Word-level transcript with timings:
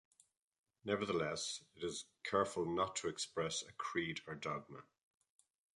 Nevertheless, 0.83 1.63
it 1.75 1.83
is 1.83 2.05
careful 2.23 2.65
not 2.65 2.95
to 2.95 3.07
express 3.07 3.61
a 3.61 3.71
creed 3.73 4.21
or 4.25 4.33
dogma. 4.33 4.81